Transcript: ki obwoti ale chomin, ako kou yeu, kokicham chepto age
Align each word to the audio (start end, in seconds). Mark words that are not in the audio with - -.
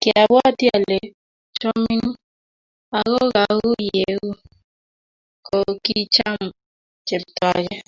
ki 0.00 0.08
obwoti 0.22 0.64
ale 0.76 0.98
chomin, 1.60 2.02
ako 2.98 3.18
kou 3.34 3.66
yeu, 3.88 4.24
kokicham 5.46 6.40
chepto 7.06 7.44
age 7.56 7.78